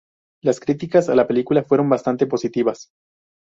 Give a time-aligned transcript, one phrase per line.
[0.41, 2.89] Las críticas a la película fueron bastante positivas.